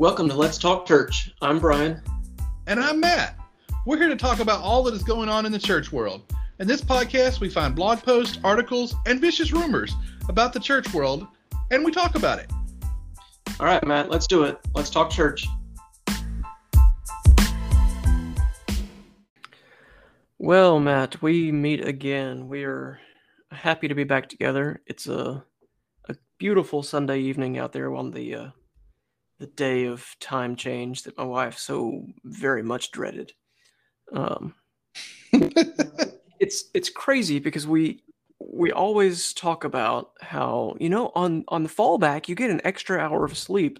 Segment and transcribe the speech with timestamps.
[0.00, 1.30] welcome to Let's Talk Church.
[1.42, 2.00] I'm Brian.
[2.66, 3.38] And I'm Matt.
[3.84, 6.22] We're here to talk about all that is going on in the church world.
[6.58, 9.94] In this podcast, we find blog posts, articles, and vicious rumors
[10.30, 11.26] about the church world,
[11.70, 12.50] and we talk about it.
[13.60, 14.58] All right, Matt, let's do it.
[14.74, 15.46] Let's talk church.
[20.38, 22.48] Well, Matt, we meet again.
[22.48, 22.98] We are
[23.50, 24.80] happy to be back together.
[24.86, 25.44] It's a
[26.08, 28.48] a beautiful Sunday evening out there on the uh,
[29.40, 33.32] the day of time change that my wife so very much dreaded.
[34.12, 34.54] Um,
[35.32, 38.02] it's it's crazy because we
[38.38, 42.98] we always talk about how you know on on the fallback you get an extra
[42.98, 43.78] hour of sleep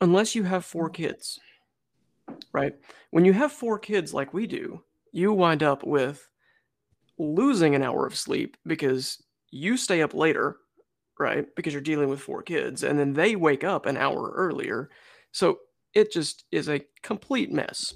[0.00, 1.38] unless you have four kids
[2.52, 2.74] right
[3.10, 6.28] when you have four kids like we do you wind up with
[7.18, 10.56] losing an hour of sleep because you stay up later
[11.20, 14.90] right because you're dealing with four kids and then they wake up an hour earlier
[15.32, 15.58] so
[15.94, 17.94] it just is a complete mess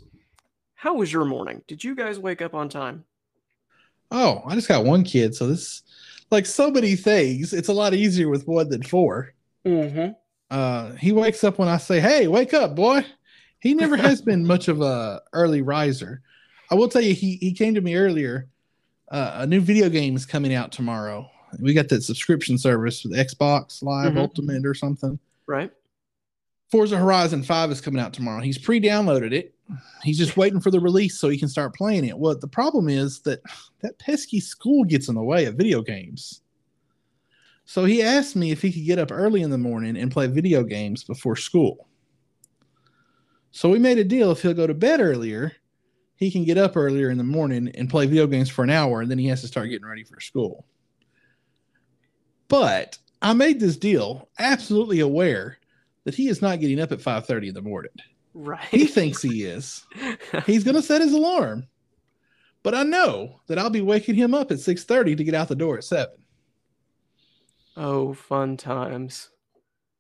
[0.75, 3.05] how was your morning did you guys wake up on time
[4.11, 5.83] Oh, I just got one kid, so this
[6.31, 7.53] like so many things.
[7.53, 9.34] It's a lot easier with one than 4
[9.66, 10.12] mm-hmm.
[10.50, 13.05] Uh, he wakes up when I say, "Hey, wake up, boy."
[13.59, 16.22] He never has been much of a early riser.
[16.70, 18.48] I will tell you, he he came to me earlier.
[19.11, 21.28] Uh, a new video game is coming out tomorrow.
[21.60, 24.19] We got that subscription service with Xbox Live Mhm.
[24.19, 25.19] Ultimate or something.
[25.47, 25.70] right
[26.70, 28.41] Forza Horizon 5 is coming out tomorrow.
[28.42, 29.55] He's pre-downloaded it.
[30.02, 32.19] He's just waiting for the release so he can start playing it.
[32.19, 33.41] Well, the problem is that
[33.80, 36.41] that pesky school gets in the way of video games.
[37.64, 40.27] So he asked me if he could get up early in the morning and play
[40.27, 41.86] video games before school.
[43.52, 45.52] So we made a deal if he'll go to bed earlier,
[46.16, 49.00] he can get up earlier in the morning and play video games for an hour
[49.00, 50.66] and then he has to start getting ready for school.
[52.48, 55.59] But I made this deal absolutely aware
[56.05, 57.92] that he is not getting up at 5:30 in the morning.
[58.34, 59.84] right He thinks he is.
[60.47, 61.66] He's going to set his alarm.
[62.62, 65.55] But I know that I'll be waking him up at 6:30 to get out the
[65.55, 66.15] door at 7.
[67.77, 69.31] oh fun times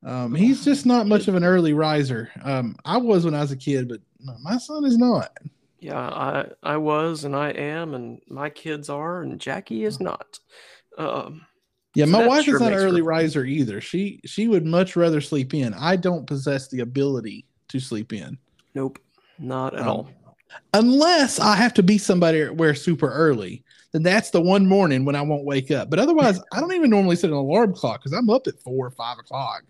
[0.04, 2.30] Um, he's just not much of an early riser.
[2.42, 4.00] Um, I was when I was a kid, but
[4.42, 5.36] my son is not.
[5.80, 10.38] yeah i i was and i am and my kids are and jackie is not
[10.96, 11.44] um
[11.94, 13.80] Yeah, So my wife sure is not an early riser either.
[13.80, 15.74] She she would much rather sleep in.
[15.74, 18.38] I don't possess the ability to sleep in.
[18.74, 18.98] nope
[19.38, 20.10] not at Um, all
[20.72, 25.16] unless I have to be somebody where super early, then that's the one morning when
[25.16, 25.90] I won't wake up.
[25.90, 28.86] But otherwise, I don't even normally set an alarm clock because I'm up at four
[28.86, 29.64] or five o'clock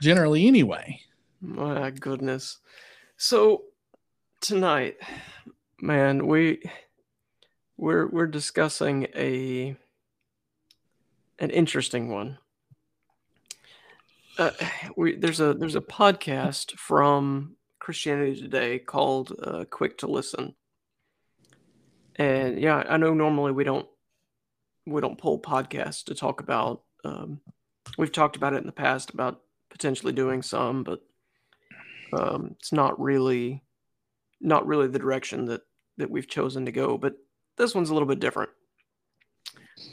[0.00, 1.00] generally anyway.
[1.40, 2.58] My goodness.
[3.16, 3.64] So
[4.40, 4.96] tonight,
[5.80, 6.62] man, we
[7.76, 9.76] we're we're discussing a
[11.38, 12.38] an interesting one.
[14.38, 14.50] Uh,
[14.96, 20.54] we there's a there's a podcast from Christianity Today called uh, "Quick to Listen,"
[22.16, 23.86] and yeah, I know normally we don't
[24.86, 26.82] we don't pull podcasts to talk about.
[27.04, 27.40] Um,
[27.96, 29.40] we've talked about it in the past about
[29.70, 31.00] potentially doing some, but
[32.12, 33.62] um, it's not really
[34.40, 35.62] not really the direction that
[35.96, 36.98] that we've chosen to go.
[36.98, 37.14] But
[37.56, 38.50] this one's a little bit different.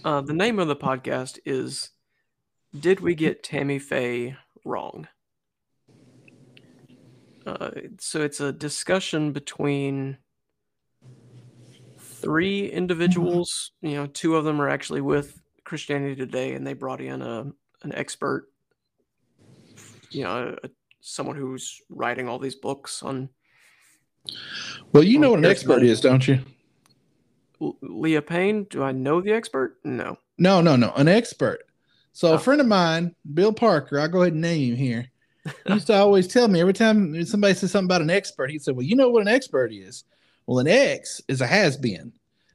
[0.03, 1.91] Uh, the name of the podcast is
[2.77, 5.07] "Did We Get Tammy Faye Wrong?"
[7.45, 10.17] Uh, so it's a discussion between
[11.99, 13.71] three individuals.
[13.81, 17.51] You know, two of them are actually with Christianity Today, and they brought in a
[17.83, 18.47] an expert.
[20.11, 20.69] You know, a,
[21.01, 23.29] someone who's writing all these books on
[24.93, 26.39] Well, you know what an expert is, don't you?
[27.81, 28.63] Leah Payne.
[28.65, 29.77] Do I know the expert?
[29.83, 30.17] No.
[30.37, 31.59] No, no, no, an expert.
[32.13, 32.33] So Oh.
[32.33, 35.07] a friend of mine, Bill Parker, I'll go ahead and name him here.
[35.67, 38.59] He used to always tell me every time somebody says something about an expert, he
[38.59, 40.03] said, Well, you know what an expert is?
[40.45, 42.11] Well, an X is a has been,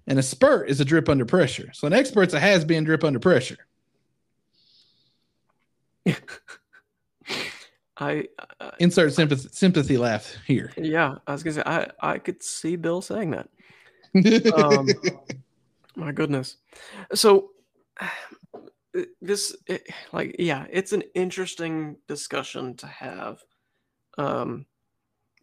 [0.07, 1.71] and a spurt is a drip under pressure.
[1.73, 3.57] So an expert's a has been drip under pressure.
[7.99, 8.25] I,
[8.61, 10.71] I Insert sympathy, sympathy laugh here.
[10.77, 13.49] yeah, I was gonna say I I could see Bill saying that.
[14.55, 14.89] Um,
[15.97, 16.57] My goodness.
[17.15, 17.51] So
[19.21, 23.43] this it, like yeah, it's an interesting discussion to have.
[24.19, 24.67] Um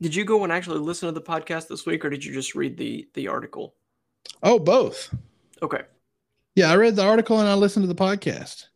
[0.02, 2.56] did you go and actually listen to the podcast this week or did you just
[2.56, 3.76] read the the article?
[4.42, 5.14] oh, both.
[5.62, 5.82] Okay.
[6.56, 8.68] Yeah, I read the article and I listened to the podcast.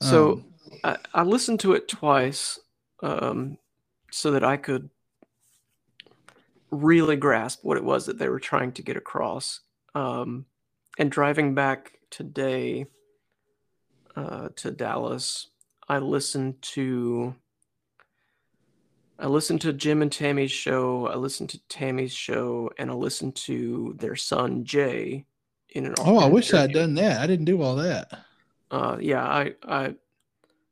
[0.00, 0.44] So Um,
[0.84, 2.58] I, I listened to it twice
[3.02, 3.58] um,
[4.10, 4.88] so that I could
[6.70, 9.60] really grasp what it was that they were trying to get across.
[9.94, 10.46] Um,
[10.98, 12.86] and driving back today
[14.16, 15.48] uh, to Dallas,
[15.88, 17.34] I listened to
[19.18, 21.06] I listened to Jim and Tammy's show.
[21.06, 25.26] I listened to Tammy's show, and I listened to their son Jay
[25.68, 25.94] in an.
[25.98, 27.20] Oh, I wish I had done that.
[27.20, 28.18] I didn't do all that.
[28.70, 29.94] Uh, yeah, I I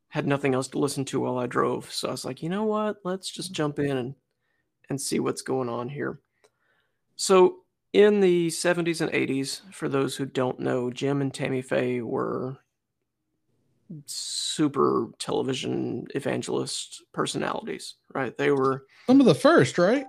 [0.07, 2.63] had nothing else to listen to while I drove, so I was like, you know
[2.63, 2.97] what?
[3.03, 4.15] Let's just jump in and
[4.89, 6.19] and see what's going on here.
[7.15, 7.57] So
[7.93, 12.57] in the 70s and 80s, for those who don't know, Jim and Tammy Faye were
[14.05, 18.37] super television evangelist personalities, right?
[18.37, 20.05] They were Some of the first, right?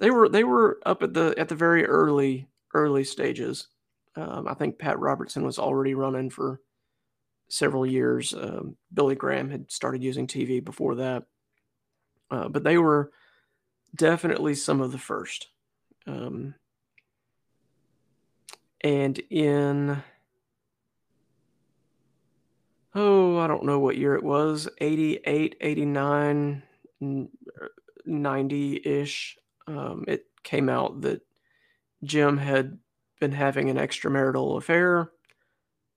[0.00, 3.68] they were they were up at the at the very early early stages.
[4.16, 6.60] Um, I think Pat Robertson was already running for
[7.48, 8.34] several years.
[8.34, 11.24] Um, Billy Graham had started using TV before that,
[12.30, 13.12] uh, but they were
[13.94, 15.48] definitely some of the first.
[16.06, 16.54] Um,
[18.82, 20.02] and in
[22.94, 26.62] oh, I don't know what year it was 88, 89,
[28.06, 29.38] 90 ish.
[29.66, 31.20] Um, it came out that
[32.02, 32.78] Jim had
[33.20, 35.10] been having an extramarital affair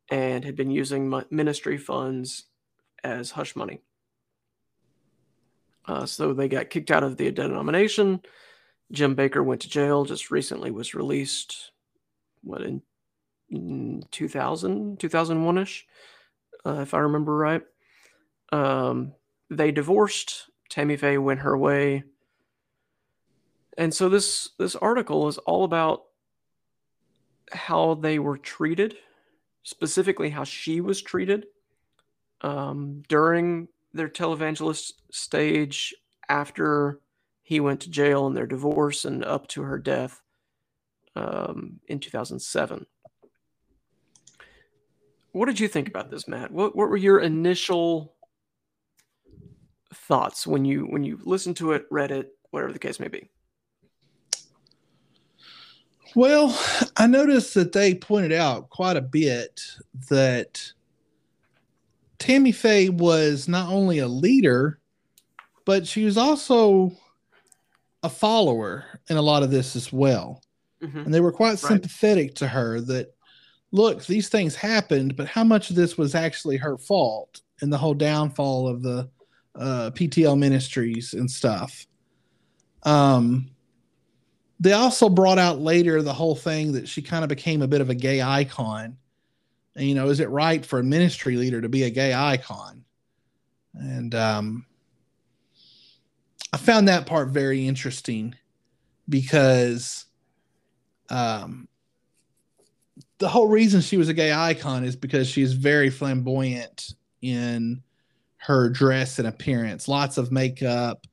[0.10, 2.46] and had been using ministry funds
[3.04, 3.80] as hush money.
[5.88, 8.22] Uh, so they got kicked out of the denomination.
[8.92, 11.72] Jim Bakker went to jail, just recently was released,
[12.44, 12.82] what, in,
[13.50, 15.88] in 2000, 2001 ish,
[16.66, 17.62] uh, if I remember right.
[18.52, 19.14] Um,
[19.50, 20.50] they divorced.
[20.70, 22.04] Tammy Faye went her way.
[23.78, 26.04] And so this this article is all about
[27.52, 28.96] how they were treated,
[29.64, 31.48] specifically how she was treated
[32.42, 35.94] um, during their televangelist stage
[36.30, 37.00] after
[37.42, 40.22] he went to jail and their divorce and up to her death
[41.16, 42.86] um, in 2007.
[45.34, 46.52] What did you think about this, Matt?
[46.52, 48.16] What what were your initial
[49.94, 53.30] thoughts when you when you listened to it, read it, whatever the case may be?
[56.16, 56.60] Well,
[56.98, 59.62] I noticed that they pointed out quite a bit
[60.10, 60.74] that
[62.22, 64.80] Tammy Faye was not only a leader,
[65.66, 66.92] but she was also
[68.04, 70.44] a follower in a lot of this as well.
[70.84, 71.06] Mhm.
[71.06, 73.16] And they were quite sympathetic to her that,
[73.72, 77.78] look, these things happened, but how much of this was actually her fault in the
[77.78, 79.10] whole downfall of the
[79.56, 81.88] uh, PTL ministries and stuff?
[82.84, 83.50] Um,
[84.60, 87.82] they also brought out later the whole thing that she kind of became a bit
[87.82, 88.98] of a gay icon.
[89.76, 92.84] And, you know, is it right for a ministry leader to be a gay icon?
[93.74, 94.66] And um,
[96.52, 98.36] I found that part very interesting
[99.08, 100.06] because
[101.10, 101.70] um,
[103.20, 107.82] the whole reason she was a gay icon is because she's very flamboyant in
[108.38, 111.06] her dress and appearance, lots of makeup,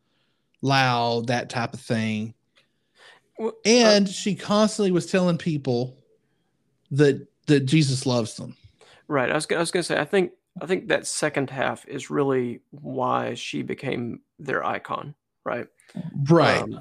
[0.63, 2.35] loud, that type of thing
[3.39, 5.97] Well, uh, and she constantly was telling people
[6.91, 8.57] that that Jesus loves them.
[9.09, 9.31] Right.
[9.31, 12.11] I was, I was going to say, I think, I think that second half is
[12.11, 15.15] really why she became their icon.
[15.45, 15.67] Right.
[16.29, 16.63] Right.
[16.63, 16.81] Um,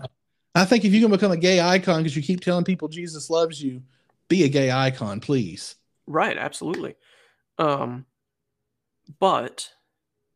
[0.55, 3.29] I think if you can become a gay icon because you keep telling people Jesus
[3.29, 3.81] loves you,
[4.27, 5.75] be a gay icon, please.
[6.05, 6.37] right.
[6.37, 6.95] Absolutely.
[7.57, 8.05] Um,
[9.19, 9.69] but,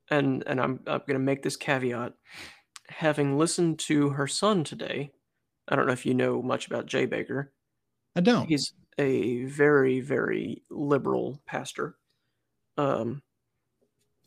[0.10, 2.14] and, and I'm, I'm going to make this caveat
[2.88, 5.12] having listened to her son today.
[5.68, 7.48] I don't know if you know much about Jay Bakker.
[8.16, 8.48] I don't.
[8.48, 11.96] He's a very, very liberal pastor.
[12.78, 13.22] Um,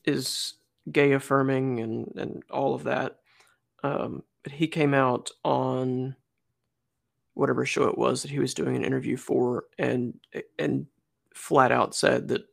[0.05, 0.55] is
[0.91, 3.19] gay affirming and and all of that.
[3.83, 6.17] Um, but he came out on
[7.35, 10.15] whatever show it was that he was doing an interview for, and
[10.59, 10.87] and
[11.35, 12.47] flat out said that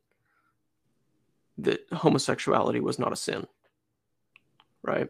[1.57, 3.45] that homosexuality was not a sin.
[4.81, 5.09] Right.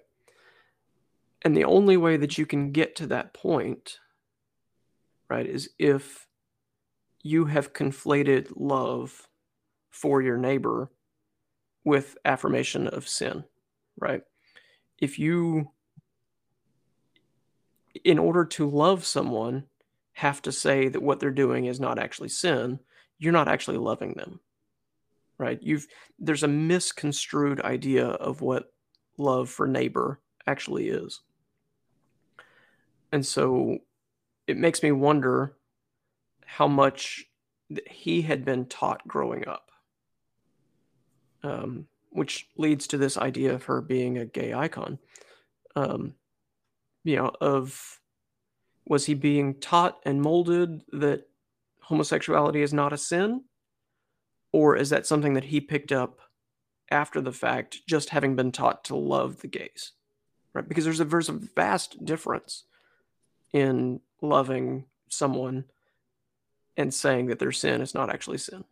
[1.43, 3.99] And the only way that you can get to that point,
[5.29, 6.27] right, is if
[7.23, 9.27] you have conflated love
[9.89, 10.89] for your neighbor
[11.83, 13.43] with affirmation of sin,
[13.99, 14.21] right?
[14.99, 15.71] If you,
[18.03, 19.65] in order to love someone,
[20.13, 22.79] have to say that what they're doing is not actually sin,
[23.17, 24.39] you're not actually loving them,
[25.37, 25.59] right?
[25.61, 25.87] You've
[26.19, 28.71] there's a misconstrued idea of what
[29.17, 31.21] love for neighbor actually is.
[33.11, 33.79] And so
[34.47, 35.55] it makes me wonder
[36.57, 37.25] how much
[37.89, 39.71] he had been taught growing up.
[41.43, 44.99] Um, which leads to this idea of her being a gay icon.
[45.77, 46.15] Um,
[47.05, 47.99] you know, of
[48.85, 51.29] was he being taught and molded that
[51.79, 53.45] homosexuality is not a sin?
[54.51, 56.19] Or is that something that he picked up
[56.91, 59.93] after the fact, just having been taught to love the gays?
[60.53, 60.67] right?
[60.67, 62.65] Because there's a there's a vast difference
[63.53, 65.65] in loving someone
[66.77, 68.63] and saying that their sin is not actually sin.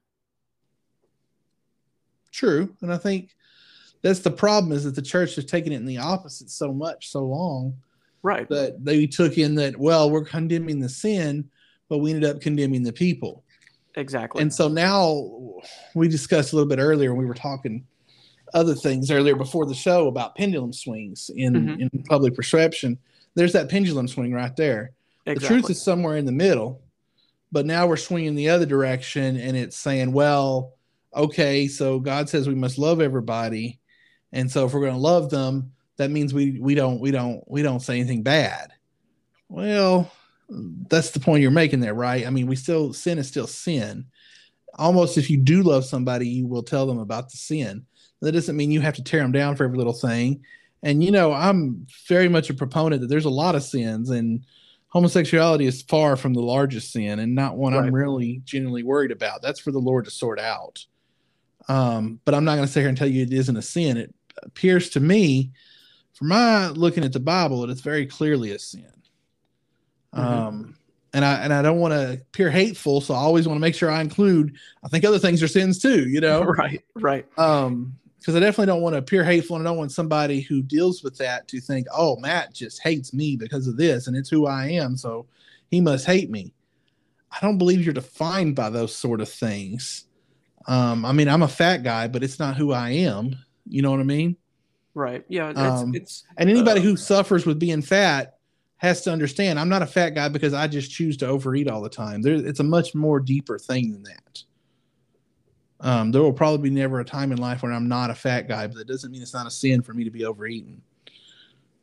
[2.32, 3.36] True, and I think
[4.01, 7.10] that's the problem is that the church has taken it in the opposite so much
[7.10, 7.75] so long
[8.22, 8.48] Right.
[8.50, 11.50] that they took in that well we're condemning the sin
[11.88, 13.44] but we ended up condemning the people
[13.96, 14.41] Exactly.
[14.41, 15.62] and so now
[15.96, 17.86] we discussed a little bit earlier when we were talking
[18.53, 21.89] other things earlier before the show about pendulum swings in Mhm.
[21.94, 22.98] in public perception
[23.36, 24.91] there's that pendulum swing right there
[25.25, 26.82] the truth is somewhere in the middle
[27.51, 30.74] but now we're swinging the other direction and it's saying well
[31.15, 33.79] okay so god says we must love everybody.
[34.32, 37.44] And so if we're going to love them that means we we don't we don't
[37.46, 38.72] we don't say anything bad.
[39.50, 40.12] Well
[40.88, 42.25] that's the point you're making there right?
[42.25, 44.06] I mean we still sin is still sin.
[44.75, 47.86] Almost if you do love somebody you will tell them about the sin.
[48.22, 50.44] That doesn't mean you have to tear them down for every little thing.
[50.84, 54.46] And you know i'm very much a proponent that there's a lot of sins and
[54.89, 57.86] homosexuality is far from the largest sin and not one Right.
[57.86, 60.86] i'm really genuinely worried about that's for the lord to sort out
[61.67, 63.98] um, but i'm not going to sit here and tell you it isn't a sin
[63.98, 65.51] it appears to me
[66.13, 68.86] from my looking at the bible that it's very clearly a sin
[70.15, 70.19] Mhm.
[70.19, 70.75] um,
[71.13, 73.75] and i and i don't want to appear hateful so i always want to make
[73.75, 76.81] sure i include i think other things are sins too you know right.
[76.96, 77.27] Right.
[77.38, 80.61] um because i definitely don't want to appear hateful and i don't want somebody who
[80.61, 84.29] deals with that to think oh matt just hates me because of this and it's
[84.29, 85.25] who i am so
[85.71, 86.51] he must hate me.
[87.31, 90.05] I don't believe you're defined by those sort of things.
[90.67, 93.35] Um i mean i'm a fat guy but it's not who i am.
[93.67, 94.35] You know what i mean?
[94.95, 95.23] Right.
[95.29, 95.51] Yeah.
[95.51, 98.38] It's, Um, it's and anybody Uh, who suffers with being fat
[98.77, 101.81] has to understand i'm not a fat guy because i just choose to overeat all
[101.81, 102.21] the time.
[102.23, 104.43] There it's a much more deeper thing than that
[105.81, 108.48] um, there will probably be never a time in life when i'm not a fat
[108.48, 110.81] guy but that doesn't mean it's not a sin for me to be overeaten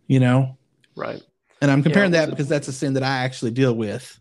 [0.06, 0.56] you know
[0.94, 1.22] right.
[1.60, 4.18] and i'm comparing Yeah, that because that's a sin that i actually deal with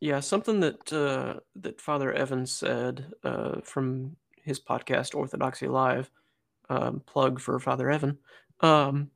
[0.00, 6.10] Yeah, something that uh, that Father Evans said uh, from his podcast Orthodoxy Live,
[6.70, 8.16] um, plug for Father Evan.
[8.60, 9.10] Um,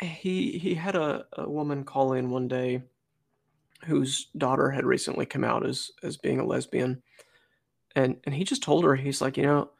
[0.00, 2.82] he he had a, a woman call in one day
[3.84, 7.02] whose daughter had recently come out as as being a lesbian,
[7.94, 9.70] and and he just told her he's like you know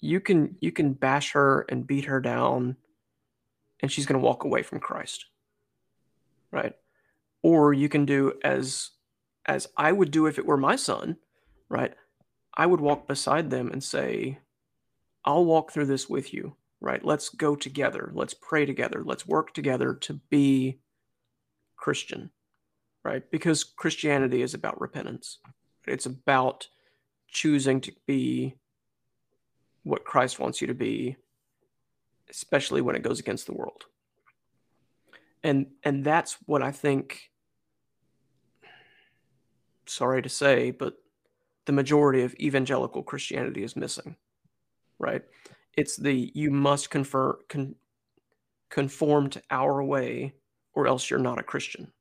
[0.00, 2.76] you can you can bash her and beat her down,
[3.80, 5.26] and she's gonna walk away from Christ,
[6.52, 6.74] right?
[7.42, 8.90] Or you can do as
[9.46, 11.16] as I would do if it were my son,
[11.68, 11.94] right?
[12.56, 14.38] I would walk beside them and say,
[15.24, 17.04] I'll walk through this with you, right?
[17.04, 18.10] Let's go together.
[18.14, 19.02] Let's pray together.
[19.04, 20.80] Let's work together to be
[21.76, 22.30] Christian,
[23.04, 23.22] right?
[23.30, 25.38] Because Christianity is about repentance.
[25.86, 26.68] It's about
[27.34, 28.54] choosing to be
[29.82, 31.16] what Christ wants you to be,
[32.30, 33.84] especially when it goes against the world.
[35.42, 37.30] And and that's what I think
[39.86, 40.94] sorry to say, but
[41.66, 44.16] the majority of evangelical Christianity is missing,
[44.98, 45.22] right?
[45.74, 47.74] It's the you must confer, con,
[48.70, 50.34] conform to our way
[50.72, 51.92] or else you're not a Christian.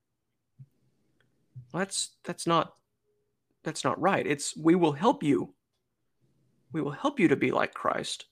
[1.72, 2.76] Well, that's that's not
[3.64, 4.26] that's not right.
[4.26, 5.54] It's we will help you.
[6.72, 8.26] We will help you to be like Christ.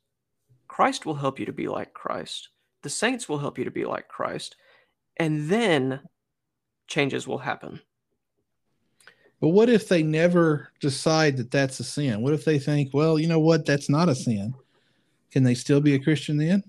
[0.67, 2.49] Christ will help you to be like Christ.
[2.81, 4.55] The saints will help you to be like Christ.
[5.17, 6.01] And then
[6.87, 7.79] changes will happen.
[9.39, 13.17] but what if they never decide that that's a sin what if they think well
[13.17, 14.53] you know what that's not a sin
[15.31, 16.61] can they still be a christian then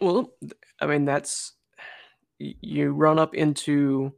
[0.00, 0.32] Well,
[0.80, 1.52] I mean, that's
[2.38, 4.12] you run up into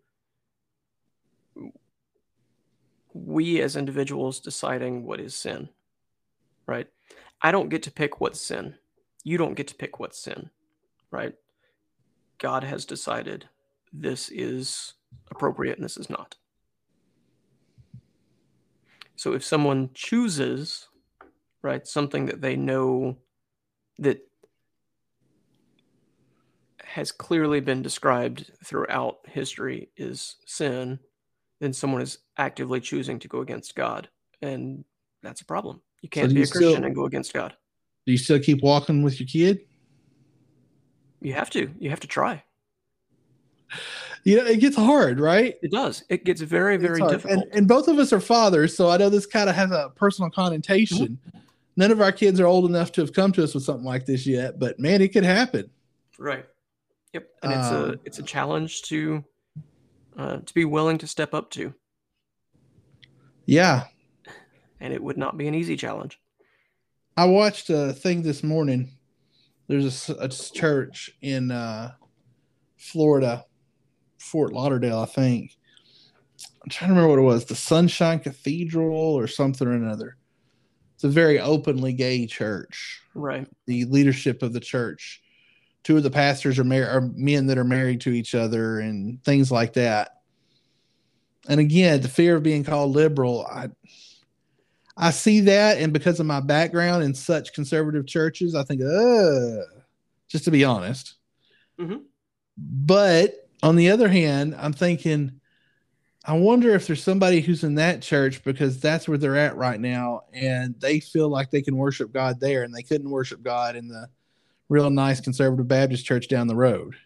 [3.14, 5.68] we as individuals deciding what is sin,
[6.66, 6.86] right?
[7.40, 8.74] I don't get to pick what's sin.
[9.24, 10.50] You don't get to pick what's sin,
[11.10, 11.34] right?
[12.38, 13.48] God has decided
[13.92, 14.94] this is
[15.30, 16.36] appropriate and this is not.
[19.16, 20.88] So if someone chooses,
[21.62, 23.18] right, something that they know
[23.98, 24.26] that
[26.82, 30.98] has clearly been described throughout history is sin,
[31.62, 34.08] then someone is actively choosing to go against God.
[34.42, 34.84] And
[35.22, 35.80] that's a problem.
[36.02, 37.54] You can't do be you a Christian still- and go against God.
[38.04, 39.60] do you still keep walking with your kid
[41.20, 41.70] You have to.
[41.78, 42.42] You have to try.
[44.24, 46.02] you know it gets hard right It does.
[46.08, 47.32] It gets very, very difficult.
[47.32, 49.92] And, and both of us are fathers, so I know this kind of has a
[49.94, 51.18] personal connotation.
[51.26, 51.38] Mm-hmm.
[51.76, 54.04] None of our kids are old enough to have come to us with something like
[54.04, 55.70] this yet, but man, it could happen.
[56.18, 56.44] right.
[57.14, 57.28] Yep.
[57.42, 59.22] And it's a Um, it's a challenge to
[60.16, 61.74] uh, to be willing to step up to.
[63.46, 63.84] Yeah.
[64.80, 66.20] And it would not be an easy challenge.
[67.16, 68.90] I watched a thing this morning
[69.68, 71.92] there's a, a church in uh,
[72.76, 73.44] Florida,
[74.18, 75.56] Fort Lauderdale, I think.
[76.62, 80.16] I'm trying to remember what it was, the Sunshine Cathedral or something or another.
[80.94, 83.00] It's a very openly gay church.
[83.14, 83.48] Right.
[83.66, 85.21] The leadership of the church,
[85.84, 89.22] two of the pastors are, mar- are men that are married to each other and
[89.24, 90.20] things like that.
[91.48, 93.68] And again, the fear of being called liberal, I
[94.96, 99.64] I see that, and because of my background in such conservative churches, I think, uh,
[100.28, 101.14] just to be honest.
[101.80, 102.02] Mhm.
[102.58, 105.40] But on the other hand, I'm thinking,
[106.24, 109.80] I wonder if there's somebody who's in that church because that's where they're at right
[109.80, 113.76] now, and they feel like they can worship God there, and they couldn't worship God
[113.76, 114.08] in the
[114.72, 116.96] real nice conservative Baptist church down the road.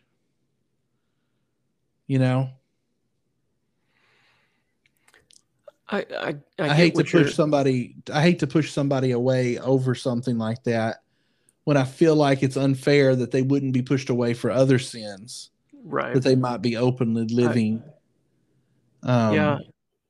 [2.07, 2.51] You know,
[5.89, 7.97] I I, I, I, hate to what you're- push somebody.
[8.13, 11.03] I hate to push somebody away over something like that
[11.65, 15.51] when I feel like it's unfair that they wouldn't be pushed away for other sins
[15.85, 16.15] right.
[16.15, 17.83] that they might be openly living.
[19.03, 19.59] um, yeah.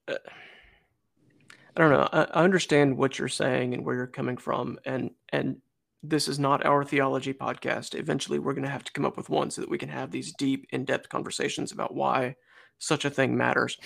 [0.09, 2.09] I don't know.
[2.13, 5.61] I, I understand what you're saying and where you're coming from, and and
[6.03, 7.99] this is not our theology podcast.
[7.99, 10.11] Eventually, we're going to have to come up with one so that we can have
[10.11, 12.37] these deep, in-depth conversations about why
[12.79, 13.79] such a thing matters.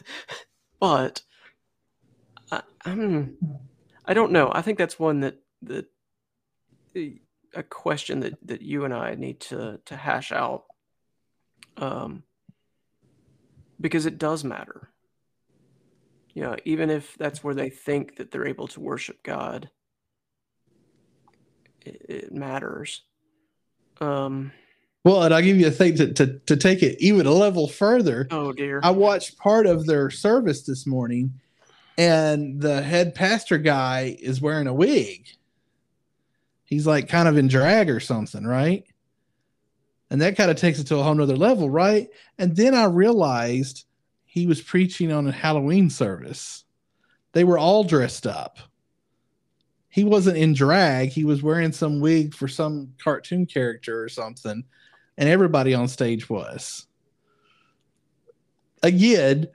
[0.80, 1.22] but
[2.50, 3.36] I, I'm,
[4.04, 4.50] I don't know.
[4.52, 5.86] I think that's one that that
[6.94, 7.10] eh,
[7.54, 10.64] a question that that you and I need to to hash out.
[11.76, 12.24] Um,
[13.80, 14.90] because it does matter.
[16.34, 19.70] You know, even if that's where they think that they're able to worship God,
[21.88, 23.02] it, it matters.
[24.00, 24.52] Um,
[25.04, 27.68] Well, and I'll give you a thing to, to, to take it even a level
[27.68, 28.26] further.
[28.30, 28.80] oh dear.
[28.82, 31.32] I watched part of their service this morning,
[31.96, 35.26] and the head pastor guy is wearing a wig.
[36.64, 38.84] He's like kind of in drag or something, right?
[40.10, 42.08] And that kind of takes it to a whole nother level, right?
[42.38, 43.84] And then I realized
[44.26, 46.64] he was preaching on a Halloween service.
[47.32, 48.58] They were all dressed up.
[49.90, 54.64] He wasn't in drag, he was wearing some wig for some cartoon character or something,
[55.16, 56.86] and everybody on stage was
[58.82, 59.48] again,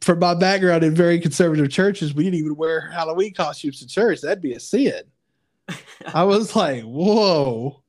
[0.00, 4.20] from my background in very conservative churches, we didn't even wear Halloween costumes to church.
[4.20, 5.02] That'd be a sin.
[6.14, 7.82] I was like, whoa.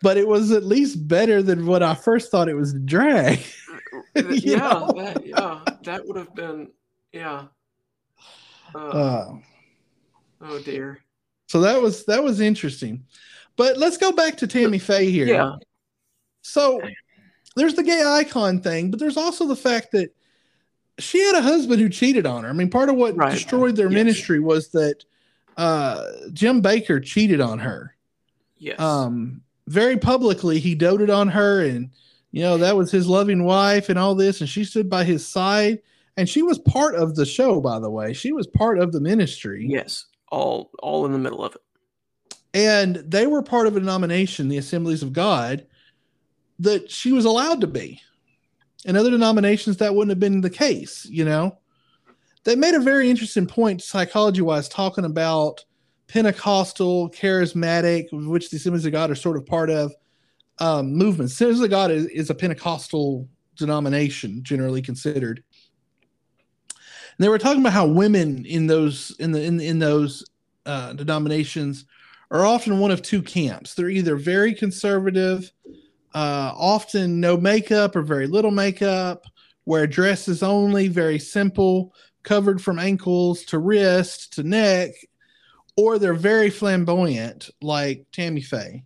[0.00, 3.40] But it was at least better than what I first thought it was drag.
[4.14, 6.70] Yeah, that, yeah, that would have been,
[7.12, 7.44] yeah.
[8.74, 9.32] Uh, Uh,
[10.40, 10.98] oh dear.
[11.48, 13.04] so that was that was interesting.
[13.56, 15.26] But let's go back to Tammy Faye here.
[15.26, 15.56] Yeah.
[16.42, 16.80] So
[17.56, 20.14] there's the gay icon thing, but there's also the fact that
[20.98, 22.50] she had a husband who cheated on her.
[22.50, 23.32] I mean, part of what Right.
[23.32, 23.94] destroyed their Yes.
[23.94, 25.04] ministry was that
[25.56, 27.96] uh, Jim Bakker cheated on her.
[28.58, 28.78] Yes.
[28.80, 31.90] Um, very publicly, he doted on her, and
[32.30, 35.26] you know that was his loving wife and all this, and she stood by his
[35.26, 35.80] side.
[36.16, 38.12] And she was part of the show, by the way.
[38.12, 40.06] She was part of the ministry yes.
[40.30, 41.62] All all in the middle of it.
[42.54, 45.66] and they were part of a denomination, the Assemblies of God,
[46.58, 48.00] that she was allowed to be.
[48.84, 51.58] In other denominations, that wouldn't have been the case, you know.
[52.44, 55.64] They made a very interesting point, psychology wise, talking about
[56.06, 59.92] Pentecostal, charismatic, which the Assemblies of God are sort of part of,
[60.58, 61.34] um, movements.
[61.34, 65.42] Assemblies of God is, is a Pentecostal denomination, generally considered.
[67.18, 70.24] And they were talking about how women in those in the in, in those
[70.66, 71.84] uh, denominations
[72.30, 73.74] are often one of two camps.
[73.74, 75.50] They're either very conservative,
[76.14, 79.24] uh, often no makeup or very little makeup,
[79.64, 84.90] wear dresses only, very simple, covered from ankles to wrist to neck,
[85.76, 88.84] or they're very flamboyant, like Tammy Faye.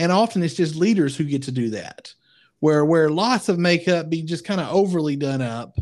[0.00, 2.12] And often it's just leaders who get to do that,
[2.58, 5.78] where where lots of makeup be just kind of overly done up.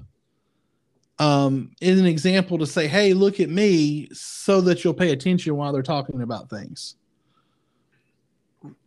[1.20, 5.54] Um, is an example to say, hey, look at me, so that you'll pay attention
[5.54, 6.96] while they're talking about things.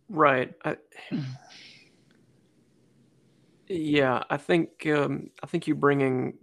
[0.10, 0.52] Right.
[0.66, 0.78] I,
[3.68, 6.34] yeah, I think um, I think you bringing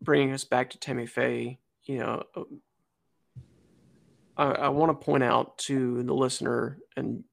[0.00, 1.58] bringing us back to Tammy Faye.
[1.84, 2.24] You know,
[4.38, 7.24] I, I want to point out to the listener, and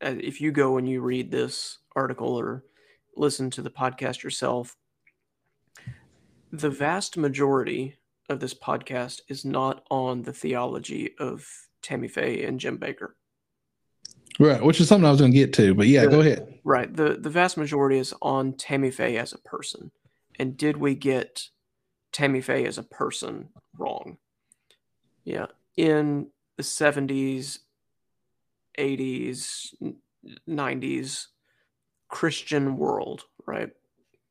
[0.00, 2.62] uh, if you go and you read this article or
[3.16, 4.76] listen to the podcast yourself,
[6.52, 7.96] the vast majority
[8.28, 11.46] of this podcast is not on the theology of
[11.82, 13.12] Tammy Faye and Jim Bakker.
[14.38, 16.10] Right, which is something I was going to get to, but yeah, Yeah.
[16.10, 16.58] go ahead.
[16.64, 16.94] Right.
[16.94, 19.90] The the vast majority is on Tammy Faye as a person.
[20.38, 21.48] And did we get
[22.12, 24.18] Tammy Faye as a person wrong?
[25.24, 25.46] Yeah.
[25.76, 27.58] In the 70s,
[28.78, 29.74] 80s,
[30.48, 31.26] 90s
[32.08, 33.70] Christian world, right?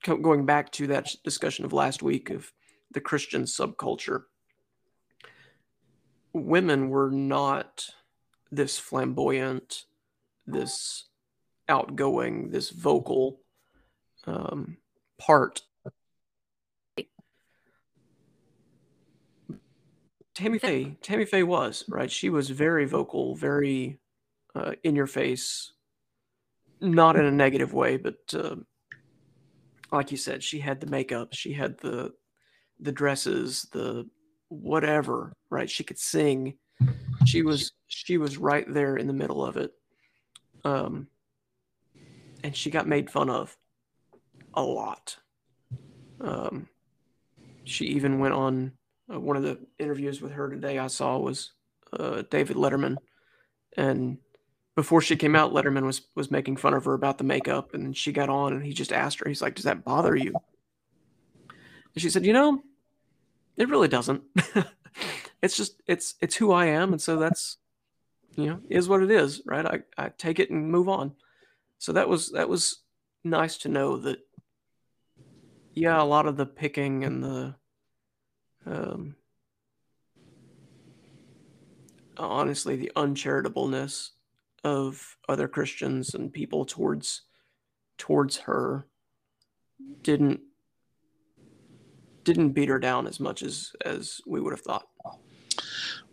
[0.03, 2.51] Going back to that discussion of last week of
[2.91, 4.23] the Christian subculture,
[6.33, 7.85] women were not
[8.51, 9.85] this flamboyant,
[10.47, 11.05] this
[11.69, 13.41] outgoing, this vocal
[14.25, 14.77] um,
[15.17, 15.61] part.
[20.33, 22.09] Tammy Faye, Tammy Faye was right.
[22.09, 23.99] She was very vocal, very
[24.55, 25.73] uh, in your face,
[26.79, 28.55] not in a negative way, but uh,
[29.91, 32.13] like you said, she had the makeup, she had the
[32.79, 34.07] the dresses, the
[34.49, 35.69] whatever, right?
[35.69, 36.55] She could sing.
[37.25, 39.71] She was she was right there in the middle of it.
[40.63, 41.07] Um
[42.43, 43.55] and she got made fun of
[44.53, 45.17] a lot.
[46.19, 46.67] Um
[47.63, 48.71] she even went on
[49.13, 51.51] uh, one of the interviews with her today I saw was
[51.93, 52.97] uh, David Letterman
[53.77, 54.17] and
[54.75, 57.95] before she came out Letterman was was making fun of her about the makeup and
[57.95, 60.33] she got on and he just asked her he's like does that bother you?
[61.93, 62.63] And she said, "You know,
[63.57, 64.23] it really doesn't.
[65.41, 67.57] it's just it's it's who I am, and so that's
[68.35, 69.65] you know is what it is, right?
[69.65, 71.13] I I take it and move on.
[71.79, 72.79] So that was that was
[73.23, 74.19] nice to know that.
[75.73, 77.55] Yeah, a lot of the picking and the
[78.65, 79.15] um,
[82.17, 84.09] honestly the uncharitableness
[84.63, 87.23] of other Christians and people towards
[87.97, 88.87] towards her
[90.01, 90.41] didn't
[92.23, 94.87] didn't beat her down as much as as we would have thought.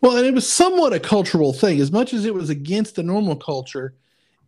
[0.01, 1.81] Well, and it was somewhat a cultural thing.
[1.81, 3.95] As much as it was against the normal culture,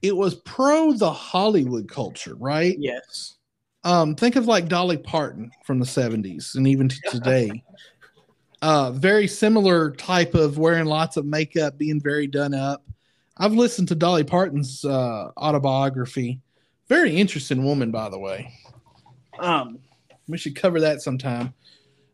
[0.02, 2.76] it was pro the Hollywood culture, right?
[2.78, 3.36] Yes.
[3.82, 7.64] Um, think of like Dolly Parton from the 70s and even to today.
[8.62, 12.84] uh, very similar type of wearing lots of makeup, being very done up.
[13.40, 16.40] I've listened to Dolly Parton's uh, autobiography.
[16.88, 18.52] Very interesting woman, by the way.
[19.38, 19.78] Um,
[20.28, 21.54] we should cover that sometime.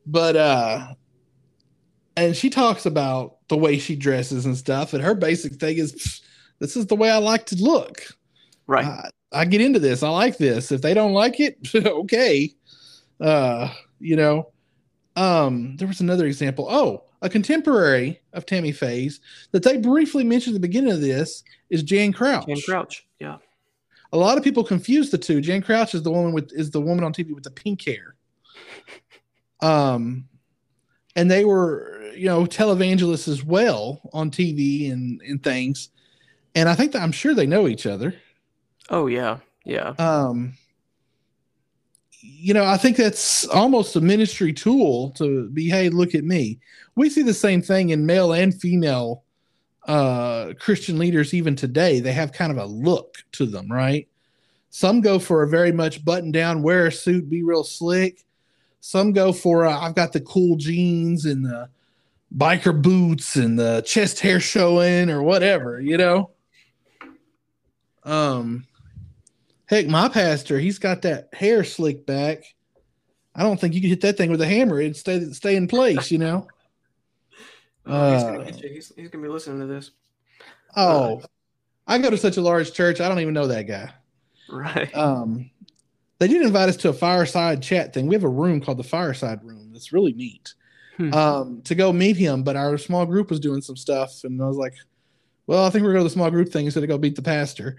[0.06, 0.94] But uh
[2.16, 6.22] and she talks about the way she dresses and stuff, and her basic thing is
[6.60, 8.02] this is the way I like to look.
[8.66, 8.86] Right.
[8.86, 10.02] I, I get into this.
[10.02, 10.72] I like this.
[10.72, 12.50] If they don't like it, okay.
[13.20, 14.52] Uh, you know.
[15.16, 16.68] Um, there was another example.
[16.70, 19.20] Oh, a contemporary of Tammy Faye's
[19.52, 22.46] that they briefly mentioned at the beginning of this is Jan Crouch.
[22.46, 23.38] Jan Crouch, yeah.
[24.12, 25.40] A lot of people confuse the two.
[25.40, 28.14] Jan Crouch is the woman with is the woman on TV with the pink hair.
[29.60, 30.28] Um,
[31.16, 35.88] and they were, you know, televangelists as well on TV and and things.
[36.54, 38.14] And I think that I'm sure they know each other.
[38.88, 39.94] Oh yeah, yeah.
[39.98, 40.54] Um,
[42.28, 46.58] you know, I think that's almost a ministry tool to be, hey, look at me.
[46.96, 49.22] We see the same thing in male and female
[49.86, 52.00] uh, Christian leaders even today.
[52.00, 54.08] They have kind of a look to them, right?
[54.70, 58.24] Some go for a very much button down, wear a suit, be real slick.
[58.80, 61.68] Some go for uh, I've got the cool jeans and the
[62.36, 66.30] biker boots and the chest hair showing or whatever, you know.
[68.04, 68.66] Um,
[69.66, 72.44] heck, my pastor, he's got that hair slicked back.
[73.34, 75.68] I don't think you could hit that thing with a hammer; it'd stay stay in
[75.68, 76.48] place, you know.
[77.88, 79.92] Oh, he's, gonna he's, he's, gonna be listening to this.
[80.74, 81.26] Oh, uh,
[81.86, 83.00] I go to such a large church.
[83.00, 83.92] I don't even know that guy.
[84.50, 84.92] Right.
[84.92, 85.50] Um,
[86.18, 88.08] they did invite us to a fireside chat thing.
[88.08, 89.70] We have a room called the fireside room.
[89.72, 90.54] That's really neat.
[90.96, 91.14] Hmm.
[91.14, 94.46] Um, to go meet him, but our small group was doing some stuff, and I
[94.46, 94.74] was like,
[95.46, 97.22] "Well, I think we're going to the small group thing instead of go beat the
[97.22, 97.76] pastor."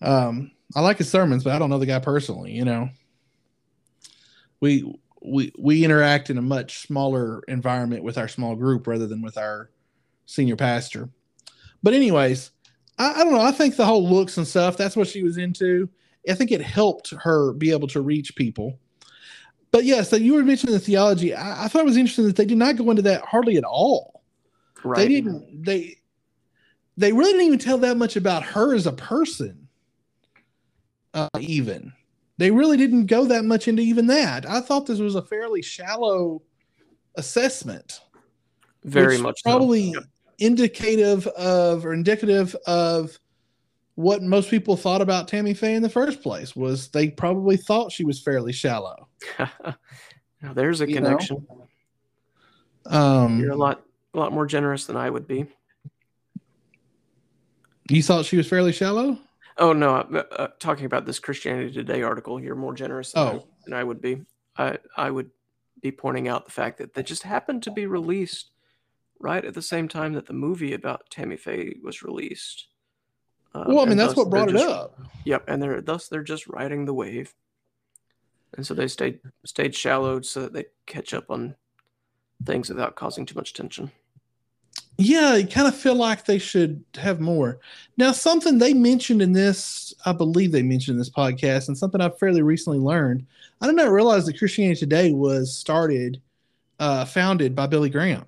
[0.00, 2.52] Um, I like his sermons, but I don't know the guy personally.
[2.52, 2.88] You know,
[4.60, 9.22] we we we interact in a much smaller environment with our small group rather than
[9.22, 9.70] with our
[10.26, 11.08] senior pastor.
[11.82, 12.50] But anyways,
[12.98, 13.40] I, I don't know.
[13.40, 15.88] I think the whole looks and stuff that's what she was into.
[16.28, 18.78] I think it helped her be able to reach people.
[19.72, 21.34] But yes, that you were mentioning the theology.
[21.34, 23.64] I, I, thought it was interesting that they did not go into that hardly at
[23.64, 24.22] all.
[24.84, 24.98] Right.
[24.98, 25.64] They didn't.
[25.64, 25.96] They
[26.96, 29.61] they really didn't even tell that much about her as a person.
[31.14, 31.92] Uh, even
[32.38, 34.48] they really didn't go that much into even that.
[34.48, 36.42] I thought this was a fairly shallow
[37.16, 38.00] assessment.
[38.84, 40.00] Very much probably so.
[40.38, 43.18] indicative of or indicative of
[43.94, 47.92] what most people thought about Tammy Faye in the first place was they probably thought
[47.92, 49.08] she was fairly shallow.
[49.38, 51.46] now there's a connection.
[52.86, 53.82] Um, You're a lot
[54.14, 55.46] a lot more generous than I would be.
[57.88, 59.18] You thought she was fairly shallow?
[59.62, 63.36] Oh no, uh, uh, talking about this Christianity Today article, you're more generous than, oh.
[63.38, 64.22] I, than I would be.
[64.58, 65.30] I I would
[65.80, 68.50] be pointing out the fact that they just happened to be released
[69.20, 72.66] right at the same time that the movie about Tammy Faye was released
[73.54, 74.98] Um, Well, I mean, that's what brought it just- up.
[75.24, 77.32] Yep, and they're thus they're just riding the wave,
[78.56, 81.54] and so they stayed stayed shallow so that they catch up on
[82.44, 83.92] things without causing too much tension.
[84.98, 87.58] Yeah, I kind of feel like they should have more.
[87.96, 92.00] Now, something they mentioned in this, I believe they mentioned in this podcast, and something
[92.00, 93.26] I've fairly recently learned.
[93.60, 96.20] I did not realize that Christianity Today was started,
[96.78, 98.24] uh, founded by Billy Graham,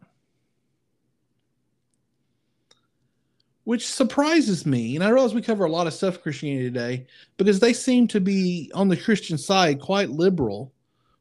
[3.65, 4.97] which surprises me.
[4.97, 8.21] And I realize we cover a lot of stuff Christianity Today because they seem to
[8.21, 10.73] be on the Christian side quite liberal,